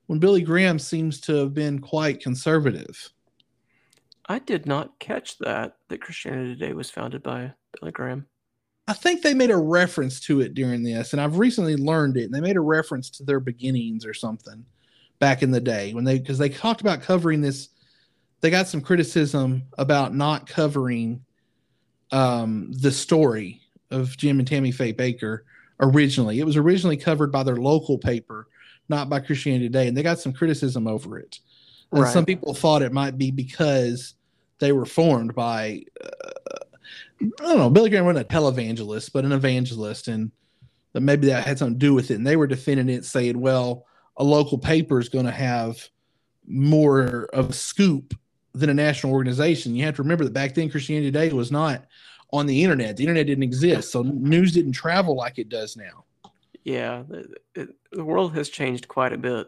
[0.07, 3.09] when Billy Graham seems to have been quite conservative.
[4.27, 8.27] I did not catch that that Christianity Today was founded by Billy Graham.
[8.87, 12.25] I think they made a reference to it during this, and I've recently learned it.
[12.25, 14.65] And they made a reference to their beginnings or something
[15.19, 17.69] back in the day when they because they talked about covering this.
[18.41, 21.23] They got some criticism about not covering
[22.11, 25.39] um, the story of Jim and Tammy Faye Bakker
[25.79, 26.39] originally.
[26.39, 28.47] It was originally covered by their local paper,
[28.89, 31.39] not by Christianity Today, and they got some criticism over it.
[31.93, 32.13] And Right.
[32.13, 34.15] some people thought it might be because
[34.59, 36.29] they were formed by uh,
[37.21, 37.69] I don't know.
[37.69, 40.31] Billy Graham wasn't a televangelist, but an evangelist, and
[40.91, 42.15] that maybe that had something to do with it.
[42.15, 43.85] And they were defending it, saying, "Well,
[44.17, 45.77] a local paper is going to have
[46.45, 48.13] more of a scoop
[48.53, 51.85] than a national organization." You have to remember that back then, Christianity Today was not
[52.31, 52.97] on the internet.
[52.97, 56.03] The internet didn't exist, so news didn't travel like it does now.
[56.63, 57.03] Yeah,
[57.55, 59.47] it, the world has changed quite a bit.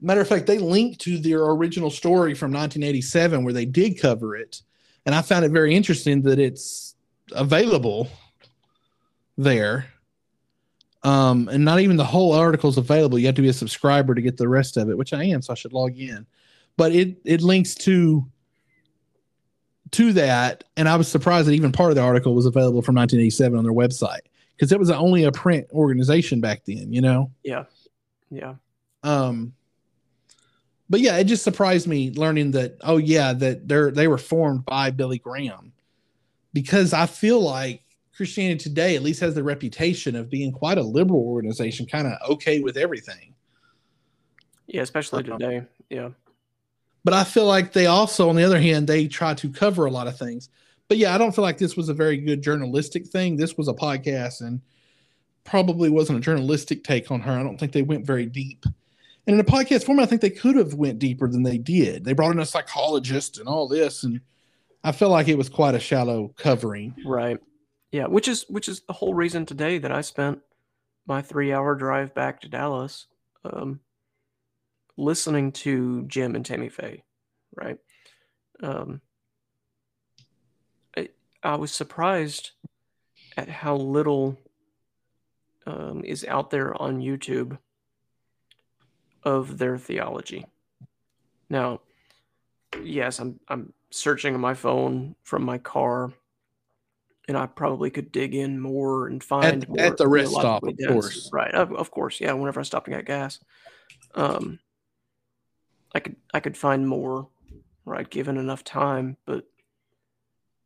[0.00, 4.36] Matter of fact, they link to their original story from 1987 where they did cover
[4.36, 4.62] it.
[5.06, 6.94] And I found it very interesting that it's
[7.32, 8.08] available
[9.38, 9.86] there.
[11.02, 13.18] Um, and not even the whole article is available.
[13.18, 15.40] You have to be a subscriber to get the rest of it, which I am,
[15.40, 16.26] so I should log in.
[16.76, 18.26] But it it links to
[19.92, 22.96] to that, and I was surprised that even part of the article was available from
[22.96, 27.30] 1987 on their website because it was only a print organization back then, you know.
[27.44, 27.64] Yeah,
[28.30, 28.54] yeah,
[29.02, 29.54] Um,
[30.88, 32.76] but yeah, it just surprised me learning that.
[32.82, 35.72] Oh yeah, that they're they were formed by Billy Graham,
[36.52, 37.82] because I feel like
[38.16, 42.14] Christianity Today at least has the reputation of being quite a liberal organization, kind of
[42.30, 43.34] okay with everything.
[44.66, 44.82] yeah.
[44.82, 45.38] Especially Uh-huh.
[45.38, 45.66] today.
[45.90, 46.10] Yeah,
[47.04, 49.90] But I feel like they also, on the other hand, they try to cover a
[49.90, 50.48] lot of things.
[50.88, 53.36] But yeah, I don't feel like this was a very good journalistic thing.
[53.36, 54.60] This was a podcast and
[55.44, 57.32] probably wasn't a journalistic take on her.
[57.32, 58.64] I don't think they went very deep.
[59.26, 62.04] And in a podcast format, I think they could have went deeper than they did.
[62.04, 64.20] They brought in a psychologist and all this, and
[64.84, 66.94] I felt like it was quite a shallow covering.
[67.04, 67.38] right.
[67.92, 70.40] Yeah, which is which is the whole reason today that I spent
[71.06, 73.06] my three-hour drive back to Dallas,
[73.44, 73.80] um,
[74.96, 77.04] listening to Jim and Tammy Faye.
[77.54, 77.78] Right.
[78.62, 79.00] Um,
[80.96, 81.08] I,
[81.42, 82.50] I was surprised
[83.36, 84.36] at how little
[85.66, 87.58] um, is out there on YouTube
[89.26, 90.46] of their theology.
[91.50, 91.80] Now,
[92.82, 96.12] yes, I'm I'm searching on my phone from my car,
[97.28, 100.62] and I probably could dig in more and find At- more at the rest stop,
[100.62, 101.30] of dense- course.
[101.32, 102.32] Right, of, of course, yeah.
[102.32, 103.40] Whenever I stopped and got gas,
[104.14, 104.60] um,
[105.94, 107.28] I could I could find more,
[107.84, 109.16] right, given enough time.
[109.26, 109.44] But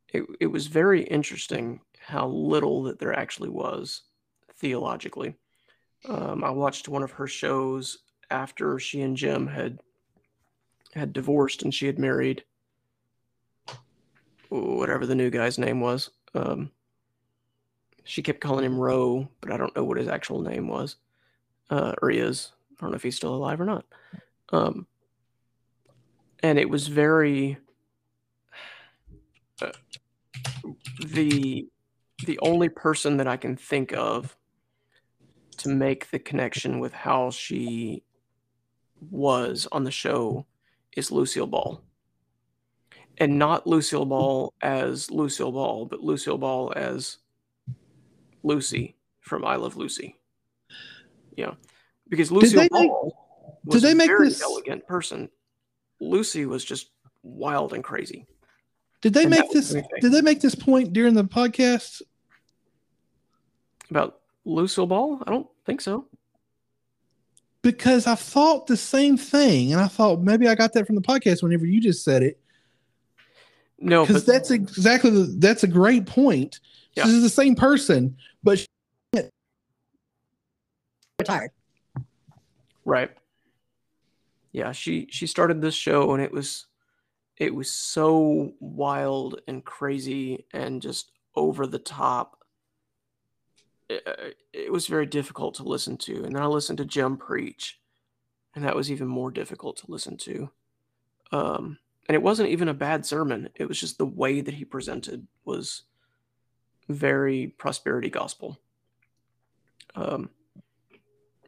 [0.09, 4.03] it it was very interesting how little that there actually was
[4.55, 5.35] theologically.
[6.07, 7.99] Um, I watched one of her shows
[8.31, 9.79] after she and Jim had
[10.93, 12.43] had divorced and she had married
[14.49, 16.09] whatever the new guy's name was.
[16.33, 16.71] Um,
[18.03, 20.97] she kept calling him Roe, but I don't know what his actual name was,
[21.69, 22.51] uh, or is.
[22.71, 23.85] I don't know if he's still alive or not.
[24.49, 24.87] Um,
[26.43, 27.57] and it was very
[29.61, 29.71] uh,
[31.05, 31.67] the
[32.25, 34.35] the only person that I can think of
[35.57, 38.03] to make the connection with how she
[39.09, 40.45] was on the show
[40.95, 41.81] is Lucille Ball.
[43.17, 47.17] And not Lucille Ball as Lucille Ball, but Lucille Ball as
[48.43, 50.17] Lucy from I Love Lucy.
[51.35, 51.53] Yeah.
[52.09, 53.15] Because Lucille they make- Ball
[53.65, 55.29] did was they a make very this- elegant person.
[55.99, 56.89] Lucy was just
[57.21, 58.25] wild and crazy.
[59.01, 59.69] Did they And make this?
[59.99, 62.01] Did they make this point during the podcast?
[63.89, 65.21] About Lucille Ball?
[65.27, 66.07] I don't think so.
[67.63, 71.01] Because I thought the same thing, and I thought maybe I got that from the
[71.01, 71.43] podcast.
[71.43, 72.39] Whenever you just said it,
[73.79, 76.59] No, because that's exactly the, that's a great point.
[76.95, 77.05] Yeah.
[77.05, 78.65] This is the same person, but she,
[81.19, 81.51] retired.
[82.83, 83.11] Right.
[84.51, 86.65] Yeah, she she started this show and it was
[87.37, 92.40] it was so wild and crazy and just over the top
[93.91, 96.23] it, it was very difficult to listen to.
[96.23, 97.79] And then I listened to Jim preach,
[98.55, 100.49] and that was even more difficult to listen to.
[101.31, 101.77] Um,
[102.07, 103.49] and it wasn't even a bad sermon.
[103.55, 105.83] It was just the way that he presented was
[106.89, 108.59] very prosperity gospel.
[109.95, 110.29] Um,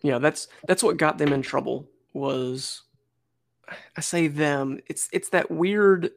[0.01, 1.87] yeah, that's that's what got them in trouble.
[2.13, 2.83] Was
[3.97, 4.79] I say them?
[4.87, 6.11] It's it's that weird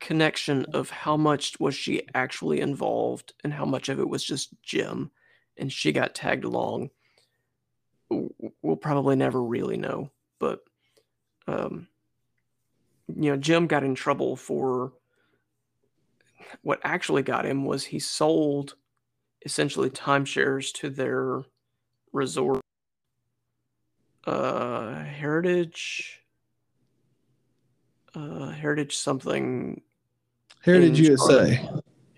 [0.00, 4.50] connection of how much was she actually involved and how much of it was just
[4.62, 5.10] Jim,
[5.56, 6.90] and she got tagged along.
[8.10, 10.60] We'll probably never really know, but
[11.46, 11.88] um,
[13.08, 14.92] you know, Jim got in trouble for
[16.62, 18.74] what actually got him was he sold
[19.44, 21.42] essentially timeshares to their
[22.12, 22.60] resort
[24.26, 26.22] uh heritage
[28.14, 29.82] uh heritage something
[30.62, 31.68] Heritage USA.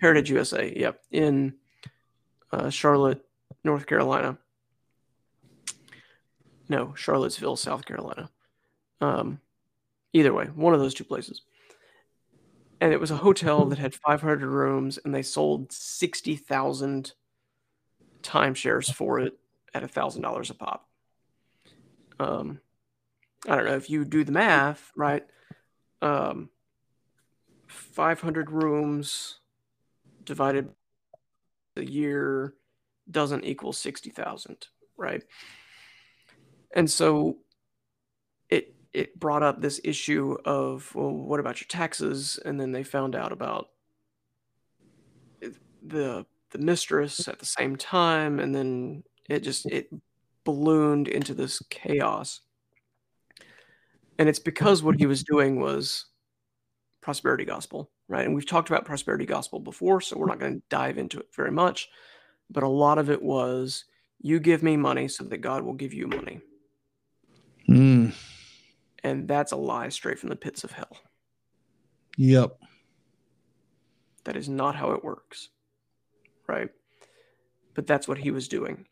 [0.01, 1.55] Heritage usa yep in
[2.53, 3.26] uh charlotte
[3.67, 4.39] north carolina
[6.69, 8.31] no charlottesville south carolina
[9.01, 9.41] um
[10.13, 11.43] either way one of those two places
[12.81, 17.13] and it was a hotel that had 500 rooms and they sold 60,000
[18.23, 19.39] timeshares for it
[19.75, 20.89] at a thousand dollars a pop.
[22.19, 22.61] Um,
[23.49, 25.25] I don't know if you do the math, right?
[26.03, 26.51] Um,
[27.67, 29.39] 500 rooms
[30.25, 30.71] divided
[31.77, 32.55] a year
[33.11, 35.23] doesn't equal 60,000, right?
[36.75, 37.39] And so
[38.49, 42.39] it it brought up this issue of well what about your taxes?
[42.45, 43.71] And then they found out about
[45.83, 48.41] the the mistress at the same time.
[48.41, 49.89] And then it just it
[50.45, 52.41] ballooned into this chaos.
[54.19, 56.07] And it's because what he was doing was
[57.01, 58.25] prosperity gospel right?
[58.25, 61.29] And we've talked about prosperity gospel before so we're not going to dive into it
[61.35, 61.89] very much
[62.51, 63.85] but a lot of it was
[64.21, 66.41] you give me money so that god will give you money
[67.69, 68.15] Mm,
[69.03, 70.99] and that's a lie straight from the pits of hell
[72.17, 72.59] yep.
[74.27, 75.51] That is not how it works.
[76.49, 76.69] Right?
[77.75, 78.87] But that's what he was doing.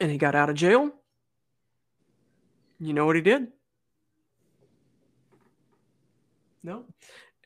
[0.00, 0.90] And he got out of jail.
[2.80, 3.46] You know what he did?
[6.64, 6.84] No.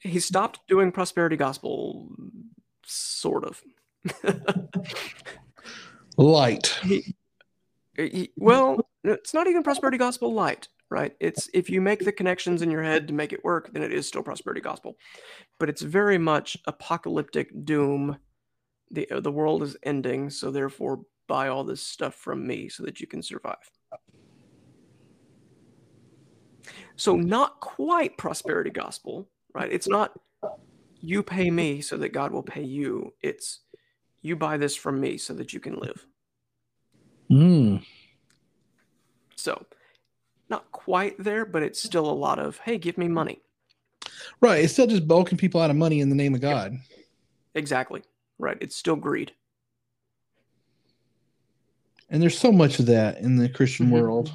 [0.01, 2.09] He stopped doing prosperity gospel,
[2.87, 3.62] sort of.
[6.16, 6.79] Light.
[6.83, 7.14] he,
[7.97, 11.14] he- well, it's not even prosperity gospel light, right?
[11.21, 13.92] It's if you make the connections in your head to make it work, then it
[13.92, 14.97] is still prosperity gospel.
[15.59, 18.18] But it's very much apocalyptic doom.
[18.90, 22.83] The uh, the world is ending, so therefore buy all this stuff from me so
[22.85, 23.57] that you can survive.
[26.97, 29.71] So not quite prosperity gospel, right?
[29.71, 30.18] It's not
[31.01, 33.14] you pay me so that God will pay you.
[33.23, 33.61] It's
[34.22, 36.07] you buy this from me so that you can live.
[37.31, 37.85] Mm,
[39.37, 39.66] So,
[40.48, 43.40] not quite there, but it's still a lot of, hey, give me money.
[44.40, 44.64] right.
[44.64, 46.76] It's still just bulking people out of money in the name of God.
[47.54, 48.02] Exactly.
[48.38, 48.57] Right.
[48.61, 49.33] It's still greed.
[52.11, 53.92] And there's so much of that in the Christian Mhm.
[53.92, 54.33] world.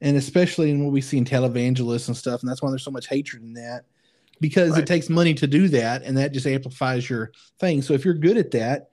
[0.00, 2.40] And especially in what we see in televangelists and stuff.
[2.40, 3.84] And that's why there's so much hatred in that.
[4.40, 4.82] Because Right.
[4.82, 7.82] it takes money to do that, and that just amplifies your thing.
[7.82, 8.89] So if you're good at that,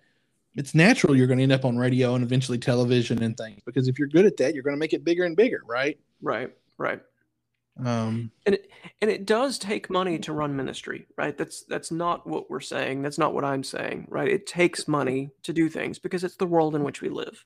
[0.58, 3.62] it's natural you're going to end up on radio and eventually television and things.
[3.66, 5.98] Because if you're good at that, you're going to make it bigger and bigger, right?
[6.22, 6.52] Right.
[6.78, 7.02] Right.
[7.84, 8.58] Um, And
[9.02, 11.38] it does take money to run ministry, right?
[11.38, 13.04] That's that's not what we're saying.
[13.04, 14.28] That's not what I'm saying, right?
[14.28, 17.46] It takes money to do things because it's the world in which we live.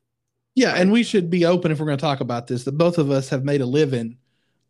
[0.56, 2.63] Yeah, and we should be open if we're going to talk about this.
[2.63, 4.17] That both of us have made a living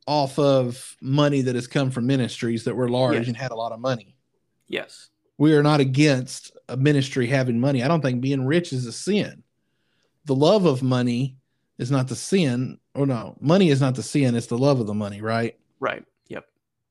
[0.08, 3.28] off of money that has come from ministries that were large Yes.
[3.28, 4.16] and had a lot of money.
[4.68, 5.10] Yes.
[5.42, 7.82] We are not against a ministry having money.
[7.82, 9.42] I don't think being rich is a sin.
[10.26, 11.36] The love of money
[11.80, 14.36] is not the sin, or no, money is not the sin.
[14.36, 15.58] It's the love of the money, right?
[15.80, 16.06] Right.
[16.28, 16.46] Yep.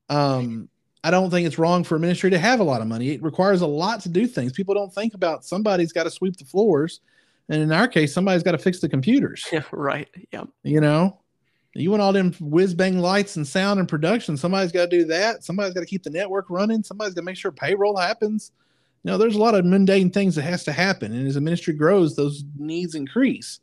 [0.09, 0.67] Um,
[1.01, 3.11] I don't think it's wrong for a ministry to have a lot of money.
[3.11, 4.51] It requires a lot to do things.
[4.51, 6.99] People don't think about somebody's got to sweep the floors,
[7.47, 9.47] and in our case, somebody's got to fix the computers.
[9.53, 9.63] Yeah.
[9.71, 10.09] Right.
[10.33, 10.49] Yep.
[10.63, 11.20] You know,
[11.73, 14.35] you want all them whiz bang lights and sound and production.
[14.35, 15.43] Somebody's got to do that.
[15.43, 16.83] Somebody's got to keep the network running.
[16.83, 18.51] Somebody's got to make sure payroll happens.
[19.03, 21.41] You know, there's a lot of mundane things that has to happen, and as the
[21.41, 23.59] ministry grows, those needs increase.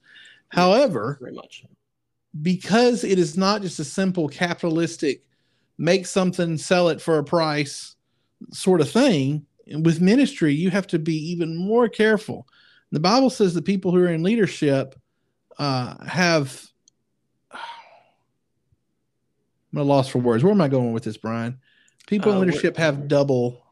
[0.48, 1.64] However, Very much.
[2.42, 5.22] because it is not just a simple capitalistic
[5.76, 7.94] make something, sell it for a price
[8.52, 9.46] sort of thing,
[9.82, 12.48] with ministry, you have to be even more careful.
[12.90, 14.98] The Bible says the people who are in leadership
[15.58, 16.67] uh, have.
[19.78, 20.42] I'm at a loss for words.
[20.42, 21.60] Where am I going with this, Brian?
[22.08, 23.62] People in Uh, wh- leadership have double.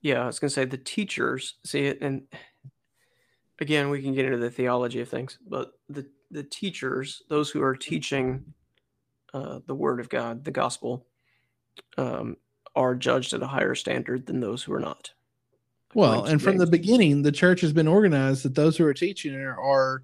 [0.00, 2.26] Yeah, I was gonna say the teachers see it, and
[3.58, 7.62] again, we can get into the theology of things, but the the teachers, those who
[7.62, 8.54] are teaching
[9.34, 11.06] uh, the Word of God, the Gospel,
[11.96, 12.36] um,
[12.74, 15.12] are judged at a higher standard than those who are not.
[15.94, 19.34] Well, and from the beginning, the church has been organized that those who are teaching
[19.34, 20.02] are, are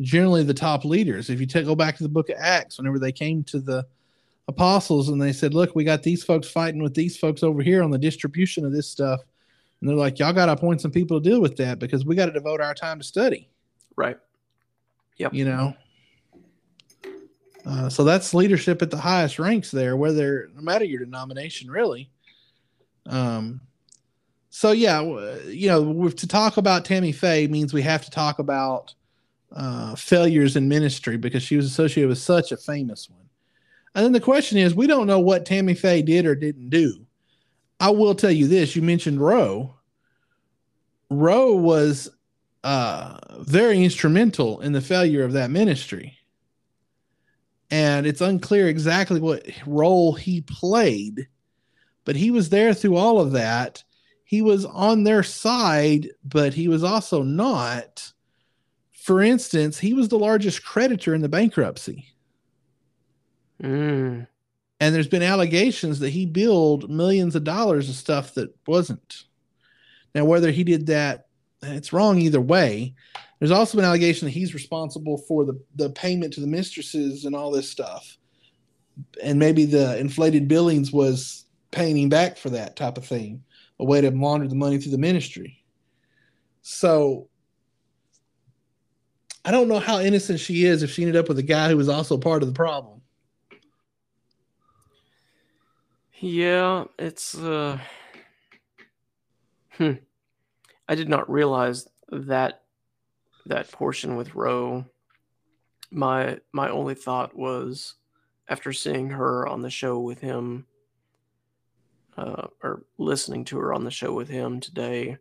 [0.00, 1.30] generally the top leaders.
[1.30, 3.86] If you take, go back to the book of Acts, whenever they came to the
[4.48, 7.82] apostles and they said, Look, we got these folks fighting with these folks over here
[7.82, 9.20] on the distribution of this stuff.
[9.80, 12.14] And they're like, Y'all got to appoint some people to deal with that because we
[12.14, 13.48] got to devote our time to study.
[13.96, 14.18] Right.
[15.18, 15.34] Yep.
[15.34, 15.74] You know?
[17.64, 22.10] Uh, so that's leadership at the highest ranks there, whether no matter your denomination, really.
[23.06, 23.60] Um,
[24.50, 25.00] so yeah,
[25.46, 28.94] you know, to talk about Tammy Faye means we have to talk about
[29.52, 33.25] uh, failures in ministry because she was associated with such a famous one.
[33.96, 37.04] And then the question is, we don't know what Tammy Faye did or didn't do.
[37.80, 39.74] I will tell you this: you mentioned Roe.
[41.10, 42.08] Roe was
[42.62, 46.16] uh, very instrumental in the failure of that ministry
[47.70, 51.28] and it's unclear exactly what role he played,
[52.04, 53.82] but he was there through all of that.
[54.24, 58.12] He was on their side, but he was also not.
[58.92, 62.12] For instance, he was the largest creditor in the bankruptcy.
[63.62, 64.26] Mm.
[64.78, 69.24] And there's been allegations that he billed millions of dollars of stuff that wasn't.
[70.14, 71.26] Now, whether he did that,
[71.62, 72.94] it's wrong either way.
[73.38, 77.34] There's also an allegation that he's responsible for the, the payment to the mistresses and
[77.34, 78.16] all this stuff.
[79.22, 83.42] And maybe the inflated billings was paying him back for that type of thing,
[83.78, 85.62] a way to launder the money through the ministry.
[86.62, 87.28] So
[89.44, 91.76] I don't know how innocent she is if she ended up with a guy who
[91.76, 92.95] was also part of the problem.
[96.18, 97.78] Yeah, it's uh
[99.72, 99.92] hmm.
[100.88, 102.62] I did not realize that
[103.44, 104.86] that portion with Roe,
[105.90, 107.94] my my only thought was
[108.48, 110.66] after seeing her on the show with him,
[112.16, 115.18] uh, or listening to her on the show with him today,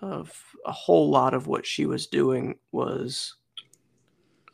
[0.00, 3.34] of a whole lot of what she was doing was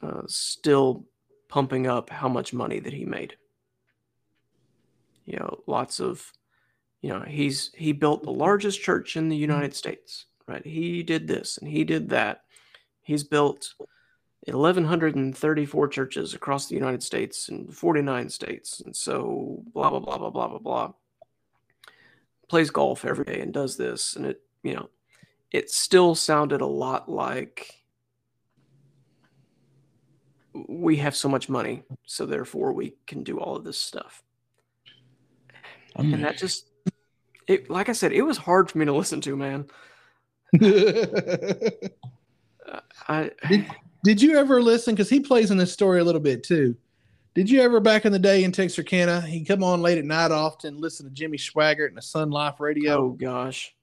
[0.02, 1.04] uh, still
[1.48, 3.36] pumping up how much money that he made.
[5.24, 6.32] You know, lots of,
[7.00, 9.42] you know, he's he built the largest church in the mm-hmm.
[9.42, 10.64] United States, right?
[10.64, 12.42] He did this and he did that
[13.02, 13.74] He's built
[14.46, 18.80] 1,134 churches across the United States and 49 states.
[18.80, 20.92] And so, blah, blah, blah, blah, blah, blah, blah.
[22.48, 24.14] Plays golf every day and does this.
[24.14, 24.88] And it, you know,
[25.50, 27.82] it still sounded a lot like
[30.54, 31.82] we have so much money.
[32.06, 34.22] So, therefore, we can do all of this stuff.
[35.96, 36.68] And that just,
[37.46, 39.66] it, like I said, it was hard for me to listen to, man.
[43.08, 43.66] I did,
[44.04, 44.94] did you ever listen?
[44.94, 46.76] Because he plays in this story a little bit too.
[47.34, 49.22] Did you ever back in the day in Texarkana?
[49.22, 52.98] He come on late at night often, listen to Jimmy Swaggart and the SonLife Radio.
[52.98, 53.74] Oh gosh.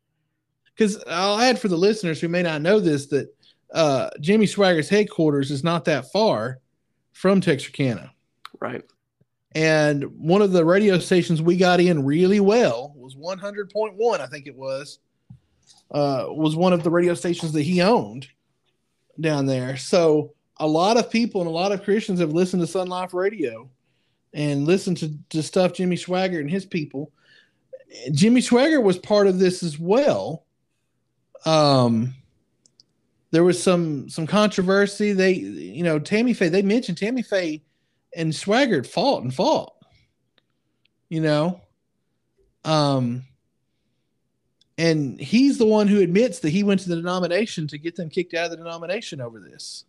[0.76, 3.36] Because I'll add for the listeners who may not know this that
[3.74, 6.60] uh, Jimmy Swaggart's headquarters is not that far
[7.14, 8.14] from Texarkana.
[8.60, 8.84] Right.
[9.56, 14.48] And one of the radio stations we got in really well was 100.1, I think
[14.48, 15.00] it was.
[15.92, 18.28] Uh, was one of the radio stations that he owned
[19.20, 19.76] down there.
[19.76, 23.70] So a lot of people and a lot of Christians have listened to SonLife Radio
[24.34, 27.12] and listened to, to stuff Jimmy Swaggart and his people.
[28.12, 30.46] Jimmy Swaggart was part of this as well.
[31.46, 32.14] Um,
[33.32, 35.14] there was some some controversy.
[35.14, 36.50] They, you know, Tammy Faye.
[36.50, 37.64] They mentioned Tammy Faye
[38.16, 39.74] and Swaggart fought and fought.
[41.10, 41.62] You know,
[42.64, 43.26] um,
[44.78, 48.10] and he's the one who admits that he went to the denomination to get them
[48.10, 49.86] kicked out of the denomination over this.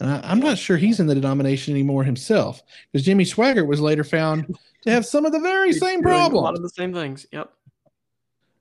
[0.00, 2.62] And I, am not sure he's in the denomination anymore himself
[2.92, 6.34] because Jimmy Swaggart was later found to have some of the very same problems.
[6.34, 7.26] A lot of the same things.
[7.32, 7.50] Yep.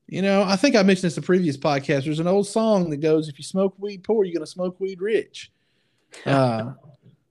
[0.08, 2.06] You know, I think I mentioned this in previous podcast.
[2.06, 5.02] There's an old song that goes, "If you smoke weed poor, you're gonna smoke weed
[5.02, 5.52] rich."
[6.26, 6.74] Uh,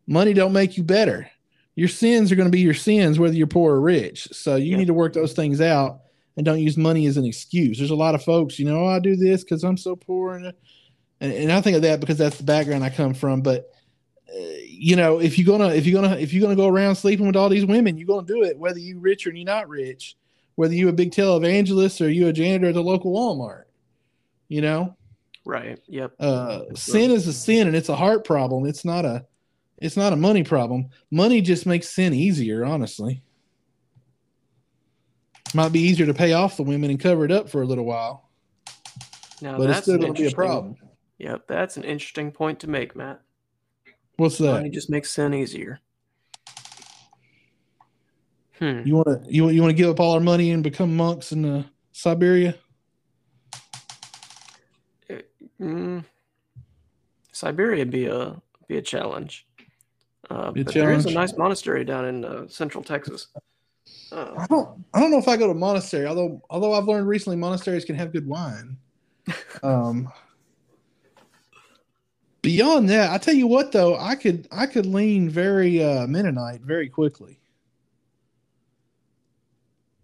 [0.07, 1.31] money don't make you better.
[1.75, 4.29] Your sins are gonna be your sins, whether you're poor or rich.
[4.33, 6.01] So you need to work those things out
[6.37, 7.79] and don't use money as an excuse.
[7.79, 10.35] There's a lot of folks, you know, oh, I do this because I'm so poor,
[10.35, 10.53] and,
[11.21, 13.43] and and I think of that because that's the background I come from.
[13.43, 13.71] But
[14.29, 17.27] uh, you know, if you're gonna if you're gonna if you're gonna go around sleeping
[17.27, 20.17] with all these women, you're gonna do it whether you're rich or you're not rich,
[20.55, 23.65] whether you're a big televangelist or you a janitor at the local Walmart.
[24.49, 24.97] You know,
[25.45, 25.79] right?
[25.89, 26.15] Yep.
[26.21, 28.67] Uh, sin is a sin, and it's a heart problem.
[28.67, 29.25] It's not a
[29.79, 30.91] it's not a money problem.
[31.11, 33.22] Money just makes sin easier, honestly.
[35.55, 37.85] Might be easier to pay off the women and cover it up for a little
[37.85, 38.29] while.
[39.41, 40.77] Now, but it's still going to be a problem.
[41.18, 43.20] Yep, that's an interesting point to make, Matt.
[44.16, 44.53] What's that?
[44.53, 45.81] Money just makes sin easier.
[48.59, 48.83] Hmm.
[48.87, 51.33] You want to you, you want to give up all our money and become monks
[51.33, 52.55] in uh, Siberia?
[55.61, 56.05] Mm.
[57.33, 59.46] Siberia be a be a challenge.
[60.29, 63.29] Uh, but there is a nice monastery down in uh, central Texas.
[64.11, 66.07] Uh, I don't I don't know if I go to monastery.
[66.07, 68.77] Although although I've learned recently monasteries can have good wine.
[69.62, 70.11] Um.
[72.43, 76.61] Beyond that, I tell you what though, I could I could lean very uh, Mennonite
[76.61, 77.41] very quickly.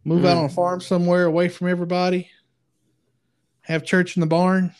[0.04, 0.40] Move out Mm.
[0.40, 2.28] on a farm somewhere away from everybody.
[3.62, 4.74] Have church in the barn.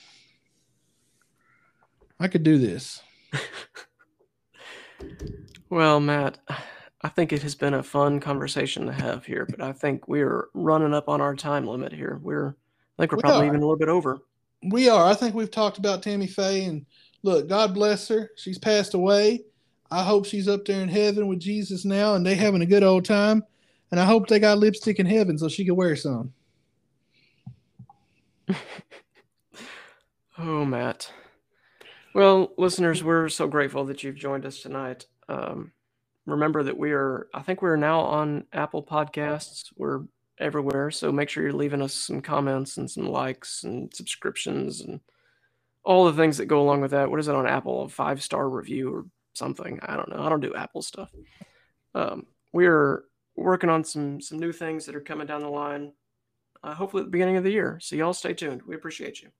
[2.18, 3.01] I could do this.
[5.70, 6.38] well, Matt,
[7.03, 10.48] I think it has been a fun conversation to have here, but I think we're
[10.55, 12.20] running up on our time limit here.
[12.22, 12.57] We're
[12.98, 13.48] I think we're We probably are.
[13.48, 14.20] even a little bit over.
[14.70, 15.05] We are.
[15.07, 16.86] I think we've talked about Tammy Faye and
[17.22, 18.30] look, God bless her.
[18.36, 19.42] She's passed away.
[19.90, 22.82] I hope she's up there in heaven with Jesus now and they having a good
[22.82, 23.42] old time.
[23.90, 26.32] And I hope they got lipstick in heaven so she could wear some.
[30.38, 31.12] Oh, Matt.
[32.15, 35.07] Well, listeners, we're so grateful that you've joined us tonight.
[35.29, 35.73] Um,
[36.27, 39.73] remember that we are, I think we're now on Apple Podcasts.
[39.77, 40.03] We're
[40.39, 40.91] everywhere.
[40.91, 45.01] So make sure you're leaving us some comments and some likes and subscriptions and
[45.85, 47.11] all the things that go along with that.
[47.11, 47.85] What is it on Apple?
[47.85, 49.79] A five star review or something?
[49.83, 50.23] I don't know.
[50.23, 51.11] I don't do Apple stuff.
[51.95, 53.05] Um, we're
[53.37, 55.93] working on some some new things that are coming down the line.
[56.63, 57.79] Uh, hopefully at the beginning of the year.
[57.83, 58.63] So y'all stay tuned.
[58.63, 59.31] We appreciate you.